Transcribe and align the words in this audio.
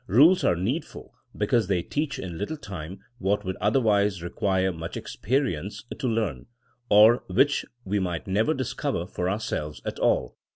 Eules 0.09 0.43
are 0.43 0.55
needful 0.55 1.13
because 1.37 1.67
they 1.67 1.83
teach 1.83 2.17
in 2.17 2.35
little 2.39 2.57
time 2.57 3.01
what 3.19 3.45
would 3.45 3.55
otherwise 3.61 4.23
require 4.23 4.71
much 4.73 4.97
experience 4.97 5.83
to 5.99 6.07
leam, 6.07 6.47
or 6.89 7.23
which 7.27 7.67
we 7.85 7.99
might 7.99 8.25
never 8.25 8.55
discover 8.55 9.05
for 9.05 9.29
our 9.29 9.39
selves 9.39 9.79
at 9.85 9.99
all. 9.99 10.35